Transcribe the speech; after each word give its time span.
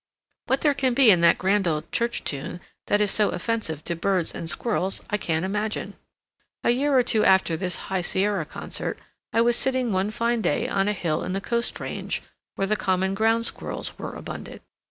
What 0.47 0.61
there 0.61 0.73
can 0.73 0.95
be 0.95 1.11
in 1.11 1.21
that 1.21 1.37
grand 1.37 1.67
old 1.67 1.91
church 1.91 2.23
tune 2.23 2.59
that 2.87 3.01
is 3.01 3.11
so 3.11 3.29
offensive 3.29 3.83
to 3.83 3.95
birds 3.95 4.33
and 4.33 4.49
squirrels 4.49 5.03
I 5.11 5.17
can't 5.17 5.45
imagine. 5.45 5.93
A 6.63 6.71
year 6.71 6.97
or 6.97 7.03
two 7.03 7.23
after 7.23 7.55
this 7.55 7.75
High 7.85 8.01
Sierra 8.01 8.45
concert, 8.47 8.97
I 9.31 9.41
was 9.41 9.55
sitting 9.55 9.91
one 9.91 10.09
fine 10.09 10.41
day 10.41 10.67
on 10.67 10.87
a 10.87 10.93
hill 10.93 11.23
in 11.23 11.33
the 11.33 11.39
Coast 11.39 11.79
Range 11.79 12.19
where 12.55 12.65
the 12.65 12.75
common 12.75 13.13
Ground 13.13 13.45
Squirrels 13.45 13.95
were 13.99 14.13
abundant. 14.15 14.63